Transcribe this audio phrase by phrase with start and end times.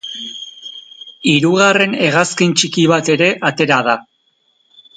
[1.31, 3.95] Hirugarren hegazkin-txiki bat ere atera da.